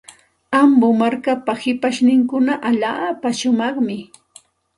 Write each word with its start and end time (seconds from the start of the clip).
Ambo 0.59 0.87
markapa 1.01 1.53
shipashninkuna 1.61 2.53
allaapa 2.69 3.29
shumaqmi. 3.39 3.97